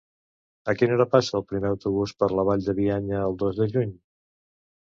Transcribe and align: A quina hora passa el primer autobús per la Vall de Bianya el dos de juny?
A 0.71 0.73
quina 0.77 0.95
hora 0.95 1.05
passa 1.11 1.35
el 1.41 1.45
primer 1.51 1.69
autobús 1.73 2.15
per 2.23 2.31
la 2.39 2.47
Vall 2.49 2.65
de 2.71 2.77
Bianya 2.81 3.23
el 3.29 3.39
dos 3.45 3.61
de 3.63 3.71
juny? 3.77 3.95